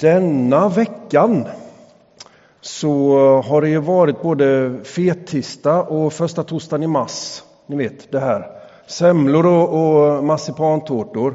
[0.00, 1.46] Denna veckan
[2.60, 7.42] så har det ju varit både fettisdag och första torsdagen i mars.
[7.66, 8.46] Ni vet det här.
[8.86, 11.34] Semlor och, och marsipantårtor.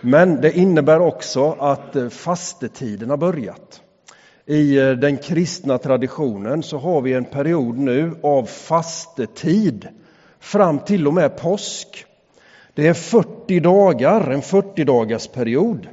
[0.00, 3.80] Men det innebär också att fastetiden har börjat.
[4.46, 9.88] I den kristna traditionen så har vi en period nu av fastetid
[10.40, 12.04] fram till och med påsk.
[12.74, 15.88] Det är 40 dagar, en 40 dagars period.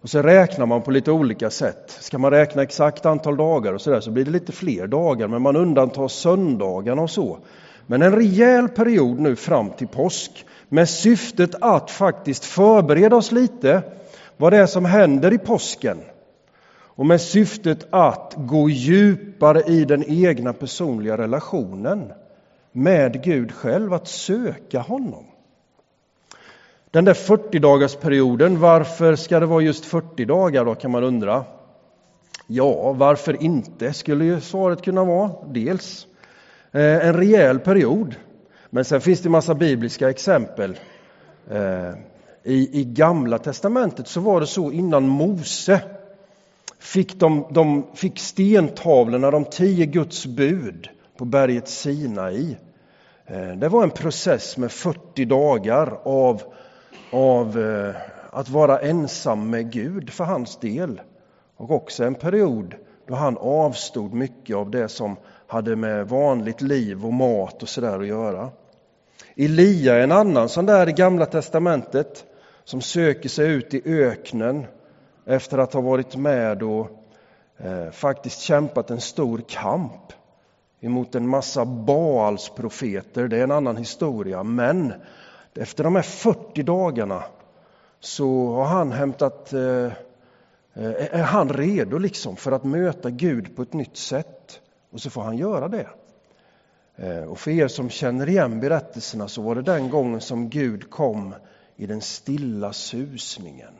[0.00, 1.96] Och så räknar man på lite olika sätt.
[2.00, 5.28] Ska man räkna exakt antal dagar och så där så blir det lite fler dagar,
[5.28, 7.38] men man undantar söndagarna och så.
[7.86, 13.82] Men en rejäl period nu fram till påsk med syftet att faktiskt förbereda oss lite
[14.36, 15.98] vad det är som händer i påsken.
[16.96, 22.12] Och med syftet att gå djupare i den egna personliga relationen
[22.72, 25.24] med Gud själv, att söka honom.
[26.96, 31.04] Den där 40 dagars perioden, varför ska det vara just 40 dagar då kan man
[31.04, 31.44] undra?
[32.46, 35.30] Ja, varför inte skulle ju svaret kunna vara.
[35.48, 36.06] Dels
[36.72, 38.14] eh, en rejäl period,
[38.70, 40.78] men sen finns det massa bibliska exempel.
[41.50, 41.90] Eh,
[42.42, 45.80] i, I Gamla testamentet så var det så innan Mose
[46.78, 52.56] fick, de, de fick stentavlorna, de tio Guds bud på berget Sinai.
[53.26, 56.42] Eh, det var en process med 40 dagar av
[57.10, 57.96] av eh,
[58.30, 61.00] att vara ensam med Gud för hans del.
[61.56, 62.74] Och också en period
[63.06, 68.00] då han avstod mycket av det som hade med vanligt liv och mat och sådär
[68.00, 68.50] att göra.
[69.36, 72.24] Elia är en annan sån där i Gamla testamentet
[72.64, 74.66] som söker sig ut i öknen
[75.26, 76.90] efter att ha varit med och
[77.58, 80.12] eh, faktiskt kämpat en stor kamp
[80.80, 83.28] emot en massa Baals profeter.
[83.28, 84.92] Det är en annan historia, men
[85.58, 87.24] efter de här 40 dagarna
[88.00, 89.84] så har han hämtat, eh,
[90.74, 94.60] eh, är han redo liksom för att möta Gud på ett nytt sätt.
[94.90, 95.88] Och så får han göra det.
[96.96, 100.90] Eh, och för er som känner igen berättelserna så var det den gången som Gud
[100.90, 101.34] kom
[101.76, 103.74] i den stilla susningen.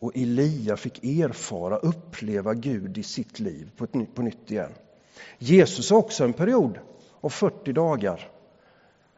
[0.00, 4.72] Och Elia fick erfara, uppleva Gud i sitt liv på, ett, på nytt igen.
[5.38, 6.78] Jesus har också en period
[7.20, 8.30] av 40 dagar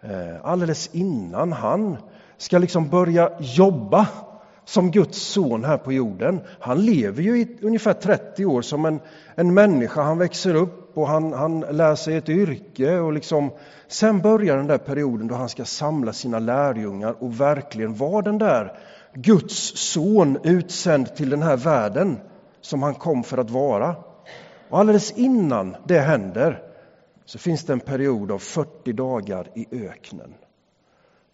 [0.03, 1.97] Eh, alldeles innan han
[2.37, 4.07] ska liksom börja jobba
[4.65, 6.41] som Guds son här på jorden.
[6.61, 9.01] Han lever ju i ungefär 30 år som en,
[9.35, 10.03] en människa.
[10.03, 12.99] Han växer upp och han, han lär sig ett yrke.
[12.99, 13.51] och liksom,
[13.89, 18.39] Sen börjar den där perioden då han ska samla sina lärjungar och verkligen vara den
[18.39, 18.79] där
[19.15, 22.21] Guds son utsänd till den här världen
[22.61, 23.97] som han kom för att vara.
[24.69, 26.70] Och alldeles innan det händer
[27.31, 30.35] så finns det en period av 40 dagar i öknen.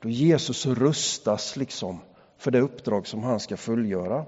[0.03, 1.99] Då Jesus rustas liksom
[2.39, 4.25] för det uppdrag som han ska fullgöra.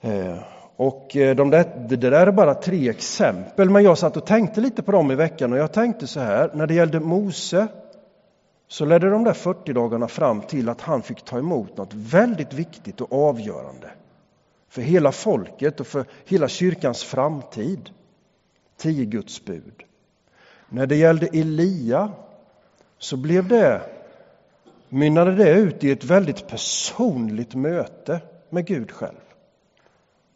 [0.00, 0.38] Eh,
[0.76, 4.60] och eh, de där, det där är bara tre exempel, men jag satt och tänkte
[4.60, 7.68] lite på dem i veckan och jag tänkte så här, när det gällde Mose
[8.68, 12.52] så ledde de där 40 dagarna fram till att han fick ta emot något väldigt
[12.52, 13.90] viktigt och avgörande
[14.68, 17.90] för hela folket och för hela kyrkans framtid
[18.82, 19.82] tio Guds bud.
[20.68, 22.12] När det gällde Elia
[22.98, 23.82] så blev det,
[24.88, 28.20] mynnade det ut i ett väldigt personligt möte
[28.50, 29.20] med Gud själv.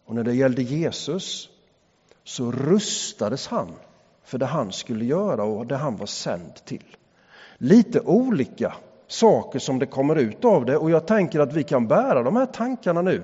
[0.04, 1.48] Och när det gällde Jesus
[2.24, 3.72] så rustades han
[4.24, 6.96] för det han skulle göra och det han var sänd till.
[7.58, 8.74] Lite olika
[9.06, 12.36] saker som det kommer ut av det och jag tänker att vi kan bära de
[12.36, 13.22] här tankarna nu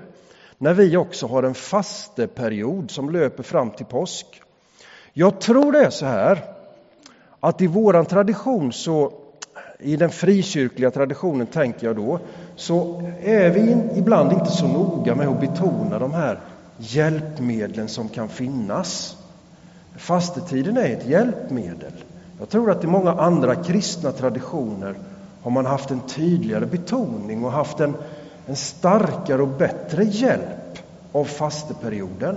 [0.57, 4.41] när vi också har en fasteperiod som löper fram till påsk.
[5.15, 6.43] Jag tror det är så här
[7.39, 9.11] att i våran tradition så
[9.79, 12.19] i den frikyrkliga traditionen tänker jag då,
[12.55, 16.39] så är vi ibland inte så noga med att betona de här
[16.77, 19.17] hjälpmedlen som kan finnas.
[19.95, 21.93] Fastetiden är ett hjälpmedel.
[22.39, 24.95] Jag tror att i många andra kristna traditioner
[25.41, 27.93] har man haft en tydligare betoning och haft en,
[28.47, 30.62] en starkare och bättre hjälp
[31.13, 32.35] av fasteperioden.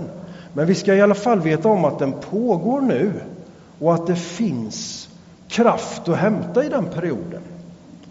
[0.53, 3.11] Men vi ska i alla fall veta om att den pågår nu
[3.79, 5.09] och att det finns
[5.47, 7.41] kraft att hämta i den perioden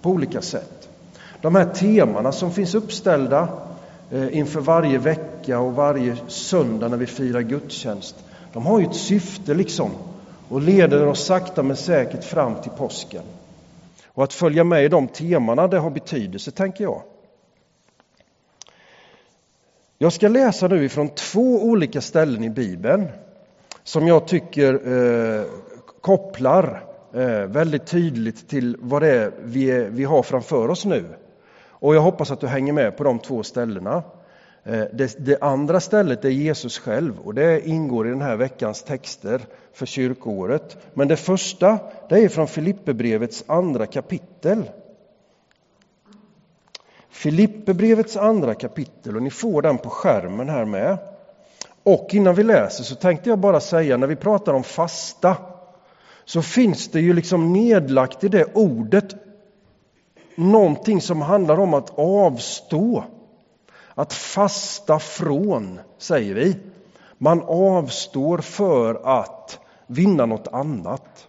[0.02, 0.88] på olika sätt.
[1.40, 3.48] De här temana som finns uppställda
[4.10, 8.16] eh, inför varje vecka och varje söndag när vi firar gudstjänst,
[8.52, 9.90] de har ju ett syfte liksom
[10.48, 13.22] och leder oss sakta men säkert fram till påsken.
[14.06, 17.02] Och att följa med i de temana, det har betydelse, tänker jag.
[19.98, 23.08] Jag ska läsa nu ifrån två olika ställen i Bibeln
[23.84, 25.44] som jag tycker eh,
[26.00, 26.84] kopplar
[27.14, 31.04] eh, väldigt tydligt till vad det är vi, vi har framför oss nu.
[31.68, 34.02] Och jag hoppas att du hänger med på de två ställena.
[34.64, 38.82] Eh, det, det, andra stället är Jesus själv och det ingår i den här veckans
[38.82, 39.40] texter
[39.72, 40.76] för kyrkoåret.
[40.94, 41.78] Men det första
[42.08, 44.62] det är från Filipperbrevets andra kapitel.
[47.16, 50.98] Filipperbrevets andra kapitel och ni får den på skärmen här med.
[51.82, 55.36] Och innan vi läser så tänkte jag bara säga när vi pratar om fasta
[56.24, 59.14] så finns det ju liksom nedlagt i det ordet
[60.34, 63.04] någonting som handlar om att avstå.
[63.94, 66.56] Att fasta från, säger vi.
[67.18, 71.28] Man avstår för att vinna något annat.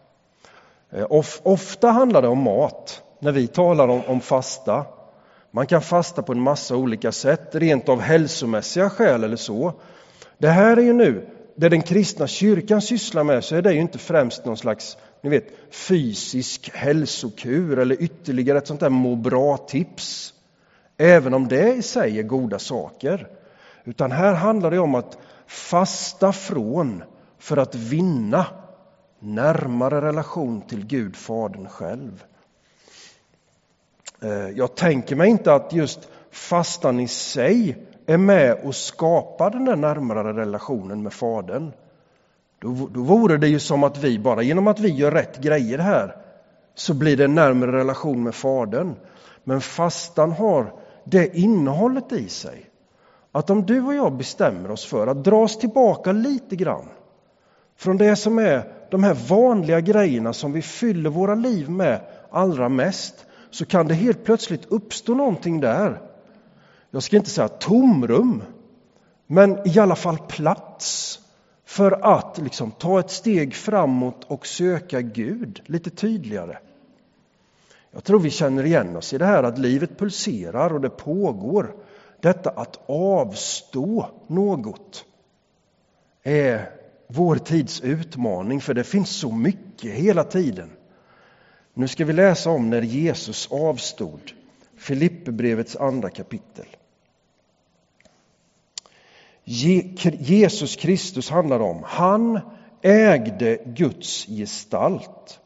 [0.89, 1.05] Eh,
[1.43, 4.85] ofta handlar det om mat när vi talar om, om fasta.
[5.57, 9.74] Man kan fasta på en massa olika sätt, rent av hälsomässiga skäl eller så.
[10.38, 13.80] Det här är ju nu, det den kristna kyrkan sysslar med, så är det ju
[13.80, 20.33] inte främst någon slags ni vet, fysisk hälsokur eller ytterligare ett sånt där må bra-tips.
[20.98, 23.27] Även om det i sig är goda saker.
[23.83, 25.18] Utan här handlar det om att
[25.48, 27.04] fasta från
[27.39, 28.45] för att vinna
[29.19, 32.24] närmare relation till Gud, Fadern själv.
[34.21, 39.65] Eh, jag tänker mig inte att just fastan i sig är med och skapar den
[39.65, 41.71] där närmare relationen med Fadern.
[42.59, 45.77] Då, då vore det ju som att vi, bara genom att vi gör rätt grejer
[45.77, 46.15] här,
[46.75, 48.95] så blir det en närmare relation med Fadern.
[49.43, 50.73] Men fastan har
[51.03, 52.69] det innehållet i sig.
[53.31, 56.89] Att om du och jag bestämmer oss för att dra oss tillbaka lite grann
[57.77, 62.69] från det som är de här vanliga grejerna som vi fyller våra liv med allra
[62.69, 66.01] mest, så kan det helt plötsligt uppstå någonting där.
[66.91, 68.44] Jag ska inte säga tomrum,
[69.27, 71.19] men i alla fall plats
[71.65, 76.57] för att liksom ta ett steg framåt och söka Gud lite tydligare.
[77.91, 81.75] Jag tror vi känner igen oss i det här att livet pulserar och det pågår.
[82.21, 85.05] Detta att avstå något
[86.23, 86.69] är
[87.07, 90.69] vår tids utmaning, för det finns så mycket hela tiden.
[91.77, 94.31] Nu ska vi läsa om när Jesus avstod,
[94.77, 96.65] Filipperbrevets andra kapitel.
[100.19, 101.83] Jesus Kristus handlar om.
[101.85, 102.39] Han
[102.81, 105.39] ägde Guds gestalt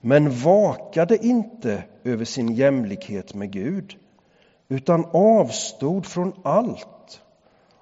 [0.00, 3.96] men vakade inte över sin jämlikhet med Gud
[4.68, 7.20] utan avstod från allt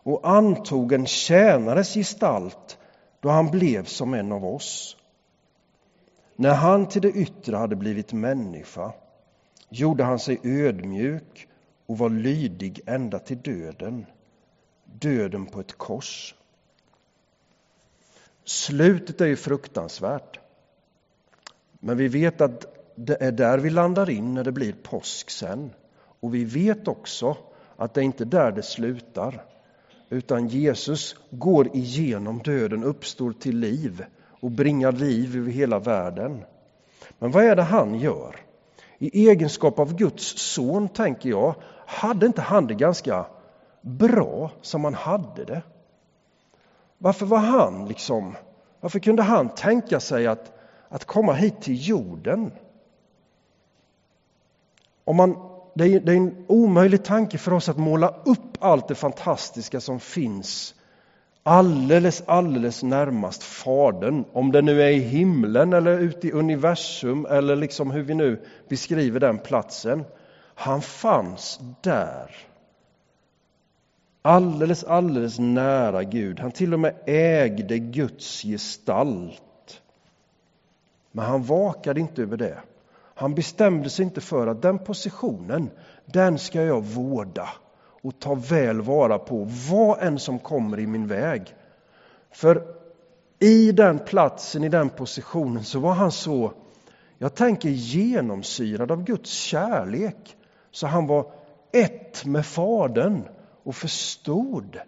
[0.02, 2.78] och antog en tjänares gestalt
[3.20, 4.96] då han blev som en av oss.
[6.36, 8.92] När han till det yttre hade blivit människa
[9.68, 11.48] gjorde han sig ödmjuk
[11.86, 14.06] och var lydig ända till döden
[15.00, 16.34] döden på ett kors.
[18.44, 20.40] Slutet är ju fruktansvärt.
[21.80, 25.70] Men vi vet att det är där vi landar in när det blir påsk sen.
[26.20, 27.36] Och vi vet också
[27.76, 29.44] att det är inte där det slutar.
[30.08, 34.04] Utan Jesus går igenom döden, uppstår till liv
[34.40, 36.44] och bringar liv över hela världen.
[37.18, 38.36] Men vad är det han gör?
[38.98, 41.54] I egenskap av Guds son, tänker jag,
[41.86, 43.26] hade inte han det ganska
[43.80, 45.62] bra som han hade det?
[46.98, 48.34] Varför var han liksom,
[48.80, 50.52] varför kunde han tänka sig att,
[50.88, 52.52] att komma hit till jorden?
[55.04, 55.36] Om man,
[55.74, 59.80] det, är, det är en omöjlig tanke för oss att måla upp allt det fantastiska
[59.80, 60.74] som finns
[61.46, 64.24] alldeles, alldeles närmast Fadern.
[64.32, 68.42] Om det nu är i himlen eller ute i universum eller liksom hur vi nu
[68.68, 70.04] beskriver den platsen.
[70.54, 72.30] Han fanns där
[74.26, 76.40] alldeles, alldeles nära Gud.
[76.40, 79.82] Han till och med ägde Guds gestalt.
[81.12, 82.58] Men han vakade inte över det.
[83.14, 85.70] Han bestämde sig inte för att den positionen,
[86.04, 87.48] den ska jag vårda
[88.06, 91.54] och ta väl vara på, vad än som kommer i min väg.
[92.30, 92.62] För
[93.38, 96.52] i den platsen, i den positionen, så var han så,
[97.18, 100.36] jag tänker genomsyrad av Guds kärlek.
[100.70, 101.32] Så han var
[101.72, 103.28] ett med Fadern
[103.62, 104.78] och förstod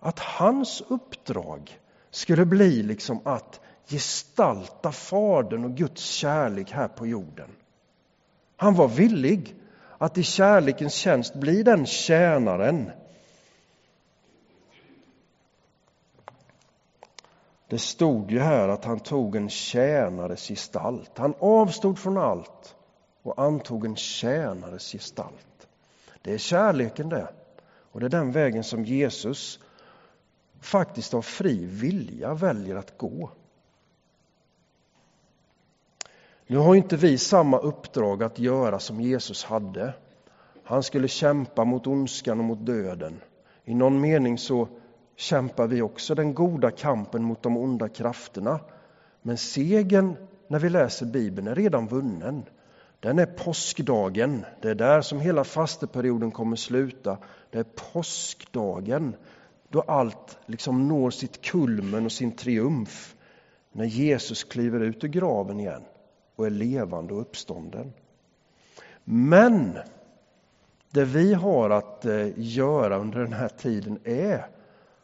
[0.00, 7.50] att hans uppdrag skulle bli liksom att gestalta Fadern och Guds kärlek här på jorden.
[8.56, 9.59] Han var villig
[10.02, 12.90] att i kärlekens tjänst bli den tjänaren.
[17.68, 21.18] Det stod ju här att han tog en tjänares gestalt.
[21.18, 22.76] Han avstod från allt
[23.22, 25.68] och antog en tjänares gestalt.
[26.22, 27.28] Det är kärleken det.
[27.92, 29.60] Och det är den vägen som Jesus
[30.60, 33.30] faktiskt av fri vilja väljer att gå.
[36.50, 39.94] Nu har inte vi samma uppdrag att göra som Jesus hade.
[40.64, 43.20] Han skulle kämpa mot ondskan och mot döden.
[43.64, 44.68] I någon mening så
[45.16, 48.60] kämpar vi också den goda kampen mot de onda krafterna.
[49.22, 50.16] Men segern
[50.48, 52.44] när vi läser Bibeln är redan vunnen.
[53.00, 54.44] Den är påskdagen.
[54.62, 57.18] Det är där som hela fasteperioden kommer sluta.
[57.50, 59.16] Det är påskdagen
[59.68, 63.14] då allt liksom når sitt kulmen och sin triumf.
[63.72, 65.82] När Jesus kliver ut ur graven igen
[66.40, 67.92] och är levande och uppstånden.
[69.04, 69.78] Men
[70.90, 74.46] det vi har att eh, göra under den här tiden är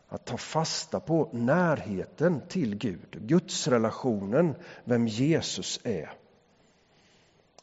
[0.09, 6.11] att ta fasta på närheten till Gud, gudsrelationen, vem Jesus är.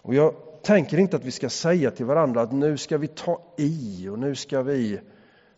[0.01, 3.41] Och jag tänker inte att vi ska säga till varandra att nu ska vi ta
[3.57, 4.99] i och nu ska vi,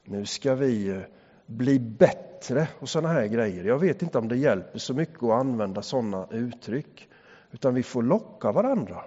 [0.03, 0.99] nu ska vi eh,
[1.45, 3.63] bli bättre och sådana här grejer.
[3.63, 7.09] Jag vet inte om det hjälper så mycket att använda sådana uttryck.
[7.55, 9.03] Utan vi får locka varandra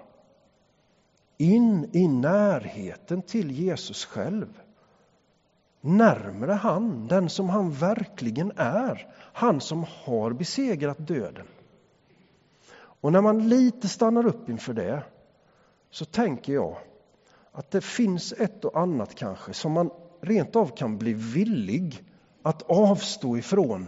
[1.37, 4.61] in i närheten till Jesus själv.
[5.81, 9.13] Närmare han, den som han verkligen är.
[9.15, 11.45] Han som har besegrat döden.
[12.73, 15.03] Och när man lite stannar upp inför det
[15.91, 16.77] så tänker jag
[17.51, 19.89] att det finns ett och annat kanske som man
[20.21, 22.03] rent av kan bli villig
[22.43, 23.87] att avstå ifrån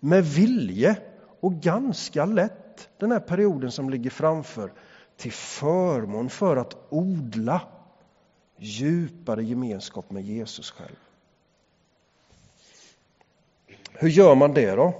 [0.00, 0.96] med vilje
[1.40, 4.72] och ganska lätt den här perioden som ligger framför
[5.16, 7.60] till förmån för att odla
[8.56, 10.96] djupare gemenskap med Jesus själv.
[13.92, 14.94] Hur gör man det då?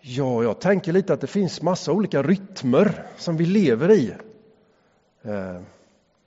[0.00, 4.14] Ja, jag tänker lite att det finns massa olika rytmer som vi lever i.
[5.22, 5.60] Eh,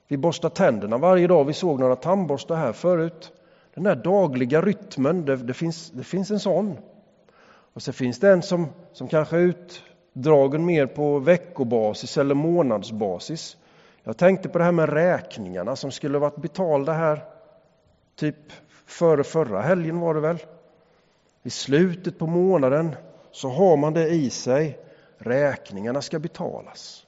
[0.08, 1.44] vi borstar tänderna varje dag.
[1.44, 3.32] Vi såg några tandborstar här förut.
[3.74, 6.78] Den där dagliga rytmen, det, det, finns, det finns en sån.
[7.72, 9.40] Och så finns det en som, som kanske är
[10.14, 13.56] utdragen mer på veckobasis eller månadsbasis.
[14.02, 17.24] Jag tänkte på det här med räkningarna som skulle varit betalda här
[18.16, 18.52] typ
[18.86, 20.38] före förra helgen var det väl.
[21.42, 22.96] I slutet på månaden
[23.30, 24.78] så har man det i sig.
[25.18, 27.06] Räkningarna ska betalas.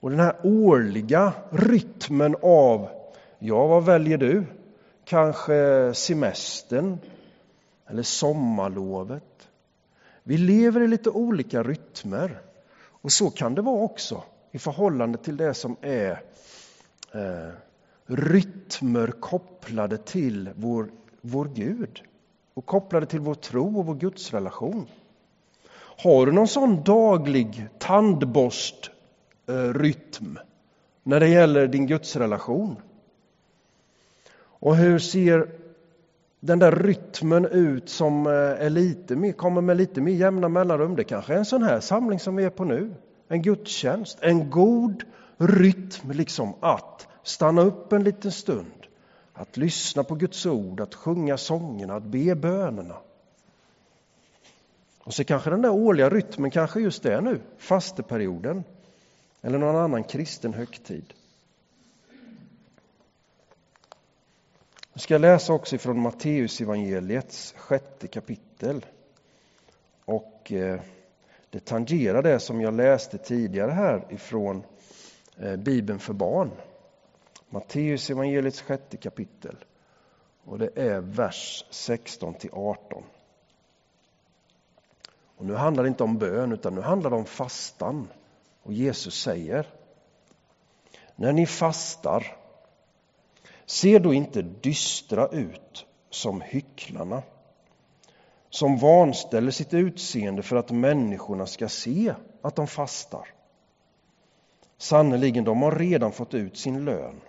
[0.00, 2.88] Och den här årliga rytmen av,
[3.38, 4.44] ja vad väljer du?
[5.04, 6.98] Kanske semestern
[7.86, 9.48] eller sommarlovet.
[10.22, 12.42] Vi lever i lite olika rytmer.
[13.02, 16.22] Och så kan det vara också i förhållande till det som är
[17.12, 17.52] eh,
[18.06, 20.88] rytmer kopplade till vår,
[21.20, 22.02] vår Gud
[22.54, 24.86] och kopplade till vår tro och vår gudsrelation.
[26.02, 30.42] Har du någon sån daglig tandborstrytm eh,
[31.02, 32.76] när det gäller din gudsrelation?
[34.34, 35.48] Och hur ser
[36.44, 40.96] den där rytmen ut som eh, är lite mer, kommer med lite mer jämna mellanrum?
[40.96, 42.94] Det kanske är en sån här samling som vi är på nu.
[43.28, 45.04] En gudstjänst, en god
[45.36, 48.86] rytm liksom att stanna upp en liten stund,
[49.32, 52.96] att lyssna på Guds ord, att sjunga sångerna, att be bönerna.
[55.04, 58.64] Och så kanske den där årliga rytmen kanske just är nu, fasteperioden
[59.42, 61.14] eller någon annan kristen högtid.
[64.94, 68.86] Nu ska jag läsa också från Matteus evangeliets sjätte kapitel.
[70.04, 70.80] Och eh,
[71.50, 74.62] det tangerar det som jag läste tidigare här ifrån
[75.36, 76.50] eh, Bibeln för barn.
[77.50, 79.56] Matteus evangeliets sjätte kapitel.
[80.44, 83.02] Och det är vers 16 till 18.
[85.36, 88.08] Och nu handlar det inte om bön utan nu handlar det om fastan.
[88.62, 89.66] Och Jesus säger
[91.16, 92.41] När ni fastar
[93.66, 97.22] Se då inte dystra ut som hycklarna
[98.50, 103.28] som vanställer sitt utseende för att människorna ska se att de fastar.
[104.78, 107.20] Sannerligen, de har redan fått ut sin lön.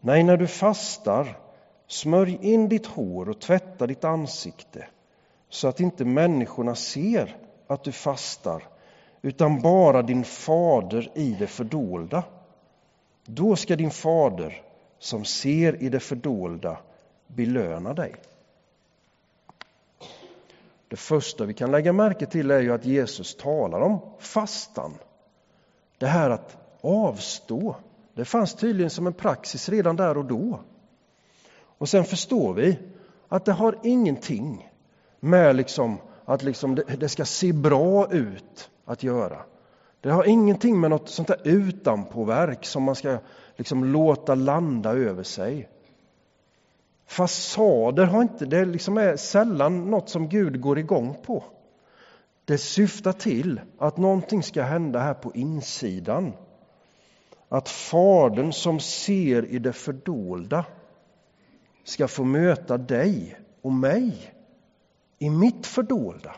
[0.00, 1.38] Nej, när du fastar,
[1.86, 4.86] smörj in ditt hår och tvätta ditt ansikte
[5.48, 8.62] så att inte människorna ser att du fastar
[9.22, 12.24] utan bara din fader i det fördolda.
[13.24, 14.62] Då ska din fader
[15.00, 16.78] som ser i det fördolda
[17.26, 18.14] belöna dig.
[20.88, 24.94] Det första vi kan lägga märke till är ju att Jesus talar om fastan.
[25.98, 27.76] Det här att avstå,
[28.14, 30.60] det fanns tydligen som en praxis redan där och då.
[31.78, 32.78] Och sen förstår vi
[33.28, 34.70] att det har ingenting
[35.20, 39.42] med liksom att liksom det, det ska se bra ut att göra.
[40.00, 43.18] Det har ingenting med något sånt där utanpåverk som man ska
[43.56, 45.68] liksom låta landa över sig.
[47.06, 51.44] Fasader har inte, det liksom är sällan något som Gud går igång på.
[52.44, 56.32] Det syftar till att någonting ska hända här på insidan.
[57.48, 60.64] att Fadern som ser i det fördolda
[61.84, 64.34] ska få möta dig och mig
[65.18, 66.34] i mitt fördolda.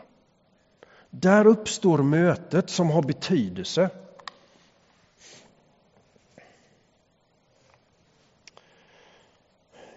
[1.15, 3.89] Där uppstår mötet som har betydelse.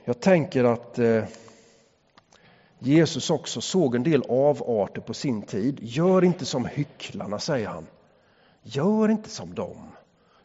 [0.04, 1.25] Jag tänker att eh,
[2.78, 5.78] Jesus också såg en del avarter på sin tid.
[5.82, 7.87] Gör inte som hycklarna, säger han.
[8.62, 9.88] Gör inte som dem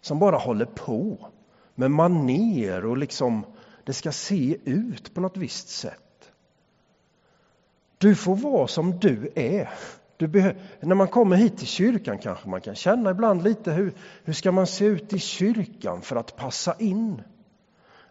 [0.02, 1.30] som bara håller på
[1.76, 3.46] med maner och liksom
[3.84, 6.32] det ska se ut på något visst sätt.
[7.98, 9.70] Du får vara som du är.
[10.28, 14.34] Du när man kommer hit till kyrkan kanske man kan känna ibland lite hur, hur
[14.34, 17.22] ska man se ut i kyrkan för att passa in?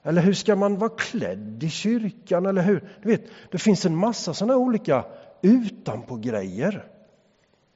[0.03, 2.47] Eller hur ska man vara klädd i kyrkan?
[2.47, 2.89] Eller hur?
[3.03, 5.05] Du vet, det finns en massa sådana olika
[5.43, 6.85] utanpå-grejer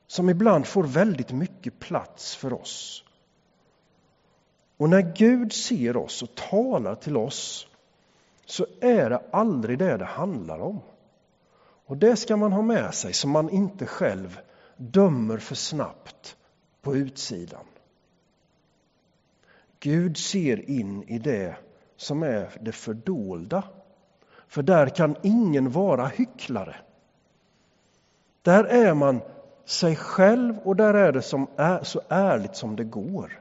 [0.07, 3.05] som ibland får väldigt mycket plats för oss.
[4.77, 7.67] Och när Gud ser oss och talar till oss
[8.47, 10.81] så är det aldrig det det handlar om.
[11.87, 14.41] Och det ska man ha med sig så man inte själv
[14.77, 16.37] dömer för snabbt
[16.83, 17.65] på utsidan.
[19.81, 21.57] Gud ser in i det
[21.97, 23.63] som är det fördolda.
[24.49, 26.77] För där kan ingen vara hycklare.
[28.43, 29.21] Där är man
[29.65, 33.41] sig själv och där är det som är, så ärligt som det går.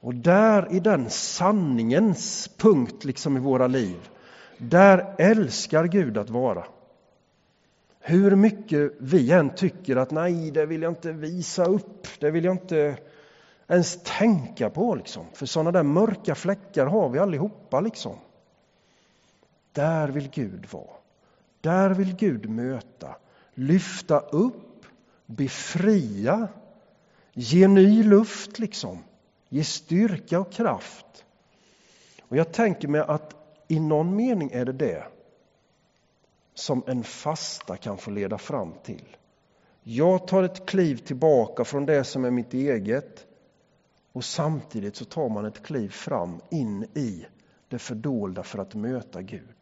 [0.00, 4.08] Och där i den sanningens punkt liksom i våra liv,
[4.58, 6.64] där älskar Gud att vara.
[8.00, 12.44] Hur mycket vi än tycker att nej, det vill jag inte visa upp, det vill
[12.44, 12.96] jag inte
[13.68, 14.94] ens tänka på.
[14.94, 15.26] Liksom.
[15.34, 17.80] För sådana där mörka fläckar har vi allihopa.
[17.80, 18.16] Liksom.
[19.72, 20.98] Där vill Gud vara.
[21.60, 23.16] Där vill Gud möta,
[23.54, 24.86] lyfta upp,
[25.26, 26.48] befria,
[27.32, 28.98] ge ny luft, liksom.
[29.48, 31.24] ge styrka och kraft.
[32.28, 33.34] Och Jag tänker mig att
[33.68, 35.04] i någon mening är det det
[36.58, 39.16] som en fasta kan få leda fram till.
[39.82, 43.26] Jag tar ett kliv tillbaka från det som är mitt eget
[44.12, 47.26] och samtidigt så tar man ett kliv fram in i
[47.68, 49.54] det fördolda för att möta Gud.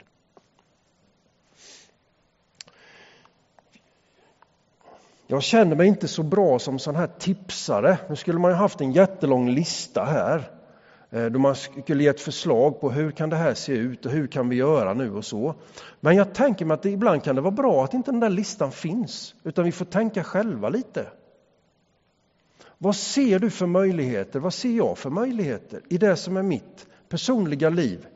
[5.26, 7.98] Jag känner mig inte så bra som sån här tipsare.
[8.08, 10.55] Nu skulle man ju haft en jättelång lista här.
[11.10, 14.12] Eh, då man skulle ge ett förslag på hur kan det här se ut och
[14.12, 15.54] hur kan vi göra nu och så.
[16.00, 18.30] Men jag tänker mig att det ibland kan det vara bra att inte den där
[18.30, 21.06] listan finns, utan vi får tänka själva lite.
[22.78, 24.40] Vad ser du för möjligheter?
[24.40, 28.06] Vad ser jag för möjligheter i det som är mitt personliga liv?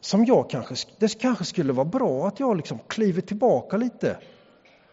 [0.00, 4.16] Som jag kanske, det kanske skulle vara bra att jag liksom kliver tillbaka lite.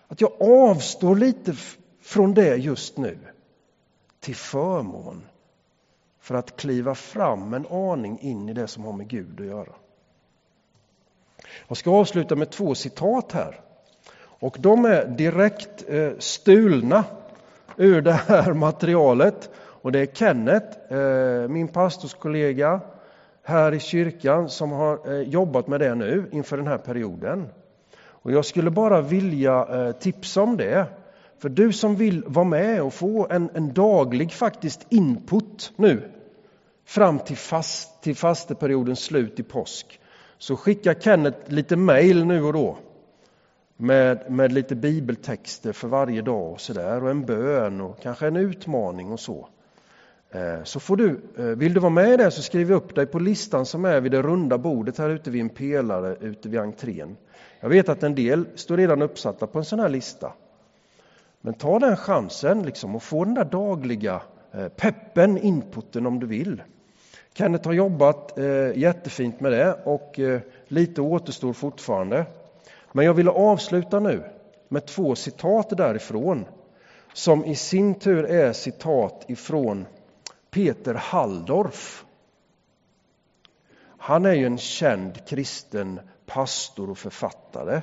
[0.08, 1.56] Att jag avstår lite
[2.02, 3.18] från det just nu
[4.20, 5.22] till förmån
[6.28, 9.74] för att kliva fram en aning in i det som har med Gud att göra.
[11.68, 13.60] Jag ska avsluta med två citat här.
[14.20, 17.04] Och de är direkt eh, stulna
[17.78, 19.50] ur det här materialet.
[19.56, 22.82] Och det är Kenneth, eh, min pastorskollega
[23.44, 27.50] här i kyrkan, som har eh, jobbat med det nu inför den här perioden.
[28.06, 30.86] Och jag skulle bara vilja tipsa om det.
[31.40, 36.12] För du som vill vara med och få en, en daglig faktiskt input nu
[36.88, 40.00] fram till, fast, till fasteperiodens slut i påsk
[40.38, 42.78] så skickar Kenneth lite mejl nu och då
[43.78, 48.28] med, med lite bibeltexter för varje dag och så där och en bön och kanske
[48.28, 49.50] en utmaning och så.
[50.32, 53.06] Eh, så får du, eh, vill du vara med i det så skriv upp dig
[53.06, 56.60] på listan som är vid det runda bordet här ute vid en pelare ute vid
[56.60, 57.18] entrén.
[57.60, 60.34] Jag vet att en del står redan uppsatta på en sån här lista.
[61.42, 64.22] Men ta den chansen liksom och få den där dagliga
[64.58, 66.64] Eh, peppen, inputen om du vill.
[67.34, 72.26] Kenneth har jobbat eh, jättefint med det och eh, lite återstår fortfarande.
[72.92, 74.24] Men jag vill avsluta nu
[74.68, 76.46] med två citat därifrån
[77.14, 79.86] som i sin tur är citat ifrån
[80.52, 82.06] Peter Halldorf.
[83.98, 87.82] Han är ju en känd kristen pastor och författare.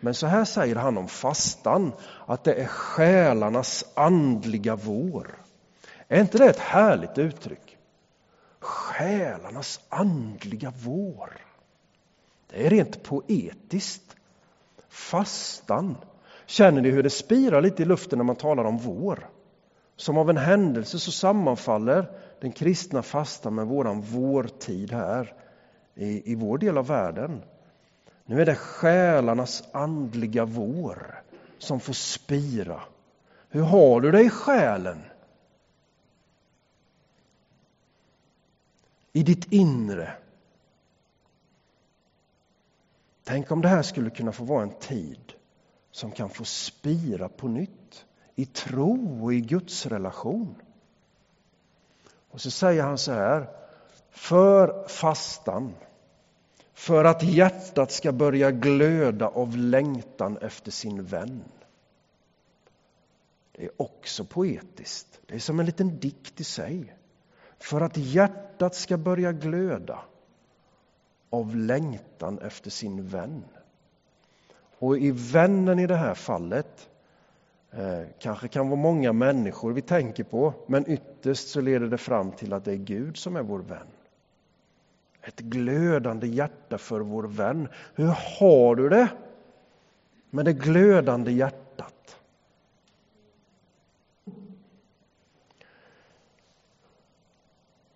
[0.00, 1.92] Men så här säger han om fastan,
[2.26, 5.47] att det är själarnas andliga vår.
[6.08, 7.78] Är inte det ett härligt uttryck?
[8.60, 11.32] Själarnas andliga vår.
[12.50, 14.16] Det är rent poetiskt.
[14.88, 15.96] Fastan.
[16.46, 19.28] Känner ni hur det spirar lite i luften när man talar om vår?
[19.96, 25.34] Som av en händelse så sammanfaller den kristna fastan med våran vårtid här
[25.94, 27.42] i, i vår del av världen.
[28.24, 31.22] Nu är det själarnas andliga vår
[31.58, 32.80] som får spira.
[33.48, 34.98] Hur har du det i själen?
[39.18, 40.12] I ditt inre.
[43.24, 45.32] Tänk om det här skulle kunna få vara en tid
[45.90, 50.54] som kan få spira på nytt i tro och i Guds relation.
[52.30, 53.48] Och så säger han så här,
[54.10, 55.74] för fastan,
[56.72, 61.44] för att hjärtat ska börja glöda av längtan efter sin vän.
[63.52, 65.20] Det är också poetiskt.
[65.26, 66.94] Det är som en liten dikt i sig.
[67.58, 69.98] För att hjärtat ska börja glöda
[71.30, 73.44] av längtan efter sin vän.
[74.78, 76.90] Och i vännen i det här fallet
[77.70, 82.32] eh, kanske kan vara många människor vi tänker på, men ytterst så leder det fram
[82.32, 83.86] till att det är Gud som är vår vän.
[85.22, 87.68] Ett glödande hjärta för vår vän.
[87.94, 89.08] Hur har du det
[90.30, 91.67] med det glödande hjärtat?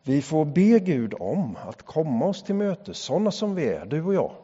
[0.05, 4.03] Vi får be Gud om att komma oss till mötes, sådana som vi är, du
[4.03, 4.37] och jag,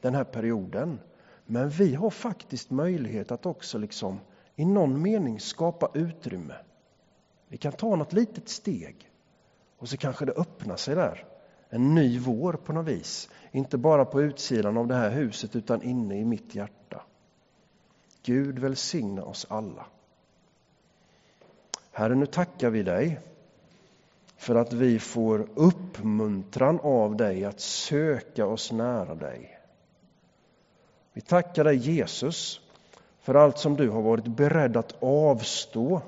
[0.00, 1.00] den här perioden.
[1.46, 4.20] Men vi har faktiskt möjlighet att också liksom
[4.56, 6.54] i någon mening skapa utrymme.
[7.48, 9.10] Vi kan ta något litet steg
[9.78, 11.24] och så kanske det öppnar sig där.
[11.68, 13.30] En ny vår på något vis.
[13.52, 17.02] Inte bara på utsidan av det här huset utan inne i mitt hjärta.
[18.22, 19.86] Gud välsigne oss alla.
[21.92, 23.20] Herre, nu tackar vi dig
[24.44, 29.58] för att vi får uppmuntran av dig att söka oss nära dig.
[31.12, 32.60] Vi tackar dig Jesus
[33.20, 36.00] för allt som du har varit beredd att avstå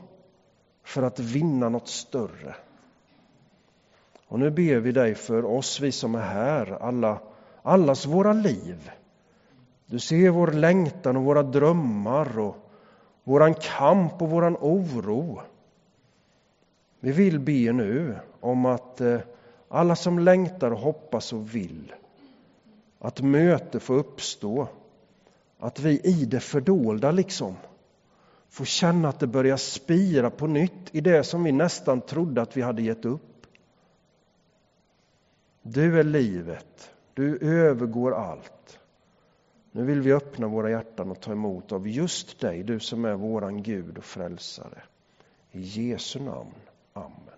[0.84, 2.54] för att vinna något större.
[4.28, 7.18] Och nu ber vi dig för oss, vi som är här, alla,
[7.62, 8.90] allas våra liv.
[9.86, 12.56] Du ser vår längtan och våra drömmar och
[13.24, 15.42] våran kamp och våran oro.
[17.06, 19.20] Vi vill be nu om att eh,
[19.68, 21.94] alla som längtar, hoppas och vill
[22.98, 24.68] att möte får uppstå.
[25.58, 27.56] Att vi i det fördolda liksom
[28.48, 32.56] får känna att det börjar spira på nytt i det som vi nästan trodde att
[32.56, 33.46] vi hade gett upp.
[35.62, 38.78] Du är livet, du övergår allt.
[39.72, 43.14] Nu vill vi öppna våra hjärtan och ta emot av just dig, du som är
[43.14, 44.82] våran Gud och frälsare.
[45.52, 46.54] I Jesu namn.
[46.96, 47.35] Amen.